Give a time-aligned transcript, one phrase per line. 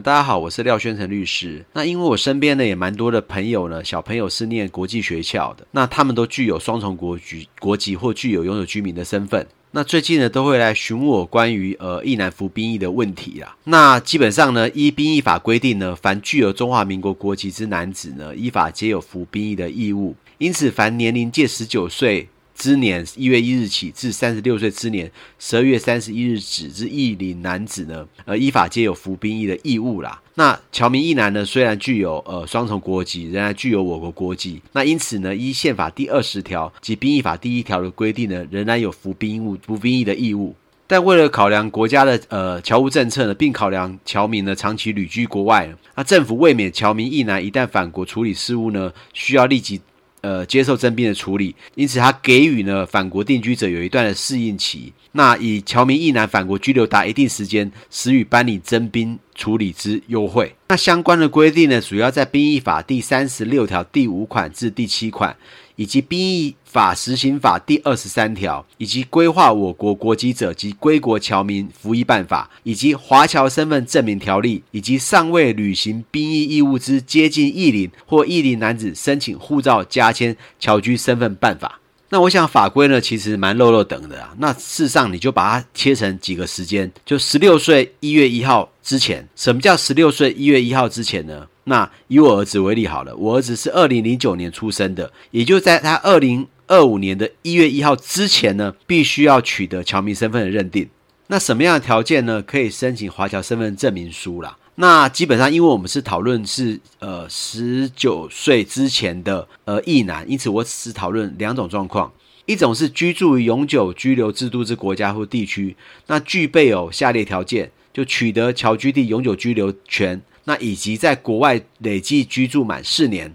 [0.00, 1.64] 大家好，我是廖宣成律师。
[1.72, 9.44] 那因为我身边呢也蛮多的朋友呢，小朋友是念国际学校的，那他们都具有双重国籍国籍或具有永久居民的身份。
[9.72, 13.56] 那最近呢都会来询问我关于呃一男服兵役的问题啦。
[13.64, 20.14] 那基本上呢，依兵役法规定呢，凡具有中华民国国籍之男子呢，依法皆有服兵役的义务。
[20.38, 22.28] 因此，凡年龄届十九岁。
[22.58, 30.20] 之年一月一日起至三十六岁之年十二月三十一日止之役龄男子呢，呃，依法皆有服兵役的义务啦。
[30.34, 34.60] 那侨民役男呢，虽然具有呃双重国籍，仍然具有我国国籍。
[34.72, 40.54] 那因此呢，依宪法第二十条及兵役法第一条的规定呢，仍然有服兵役服兵役的义务。
[40.90, 49.80] 但为了考量国家的呃侨务政策呢，并考量侨民呢长期旅居国外，那政府为免侨民役男一旦返国处理事务呢，需要立即。
[50.20, 54.92] 呃，接受征兵的处理，因此他给予呢反国定居者有一段的适应期。
[55.12, 60.54] 那以侨民役男反国居留达一定时间，时予办理征兵处理之优惠。
[60.68, 65.36] 那相关的规定呢，主要在兵役法第三十六条第五款至第七款。
[65.78, 81.80] 以及兵役法实行法第二十三条，以及规划我国国籍者及归国侨民服役办法，以及华侨身份证明条例，以及尚未履行兵役义务之接近役龄或役龄男子申请护照加签侨居身份办法。
[82.10, 84.34] 那我想法规呢，其实蛮漏漏等的啊。
[84.38, 89.28] 那事实上，你就把它切成几个时间，就十六岁一月一号之前。
[89.36, 91.46] 什么叫十六岁一月一号之前呢？
[91.68, 100.88] 那以我儿子为例好了，我儿子是二零零九年出生的，也就在他二零二五年的一月一号之前呢，必须要取得侨民身份的认定。
[101.28, 102.42] 那什么样的条件呢？
[102.42, 104.56] 可以申请华侨身份证明书啦。
[104.76, 112.10] 那基本上，因为我们是讨论是呃十九岁之前的呃役男，因此我只是讨论两种状况，
[112.46, 120.22] 一种是居住于永久居留制度之国家或地区，那具备有下列条件，就取得侨居地永久居留权。
[120.44, 123.34] 那以及在国外累计居住满四年，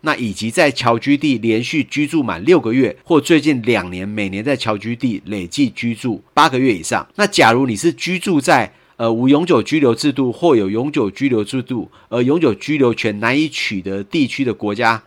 [0.00, 7.06] 那以及在侨居地连续居住满六个月，或最近两年每年在侨居地累计居住八个月以上。
[7.14, 15.00] 那假如你是居住在呃无永久居留制度或有永久居留制度而永久居留权难以取得地区的国家，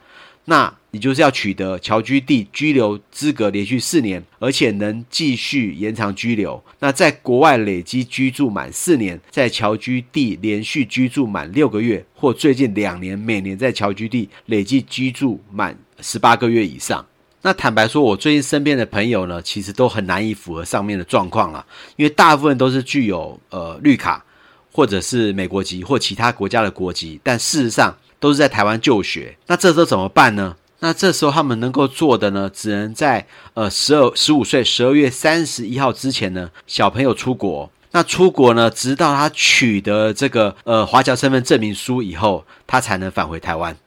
[0.45, 6.61] 那你就是要取得侨居地居留资格连续四年，而且能继续延长居留。
[6.79, 17.05] 那在国外累积居住满四年，在侨居地连续居住满六个月，或最近两年每年在侨居地累计居住满十八个月以上。
[17.41, 21.65] 那坦白说，我最近身边的朋友呢，其实都很难以符合上面的状况了，
[21.95, 24.23] 因为大部分都是具有呃绿卡，
[24.73, 29.37] 或者是美国籍或其他国家的国籍，但事实上都是在台湾就学。
[29.47, 30.55] 那这时候怎么办呢？
[30.79, 37.71] 那这时候他们能够做的呢，只能在呃十二十五岁十二月三十一号之前呢，小朋友出国。
[37.91, 43.77] 那出国呢，直到他取得这个呃华侨身份证明书以后，他才能返回台湾。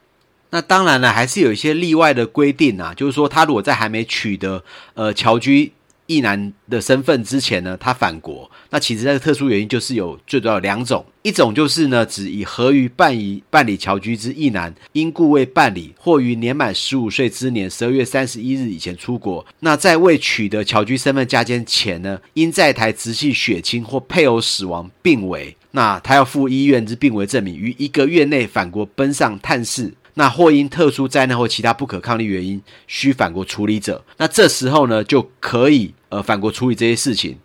[0.50, 4.62] 那当然了，还是有一些例外的规定啊，就是说他如果在还没取得
[4.94, 5.72] 呃侨居。
[6.06, 29.92] 役男的身份之前呢，他返国，那其实这个特殊原因就是有最主要有两种，一种就是呢，指以合于办理办理侨居之役男，因故未办理，或于年满十五岁之年十二月三十一日以前出国，那在未取得侨居身份加签前呢，因在台直系血亲或配偶死亡病危，那他要附医院之病危证明，于一个月内返国奔丧探视。
[30.18, 37.38] 那或因特殊灾难或其他不可抗力原因需返国处理者，那这时候呢就可以呃反国处理这些事情。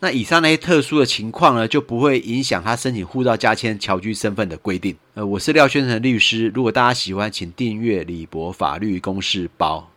[0.00, 4.96] 那以上那些特殊的情况呢，就不会影响他申请护照加签侨居身份的规定。
[5.14, 9.90] 呃，我是廖宣成律师，如果大家喜欢，请订阅李博法律公示包。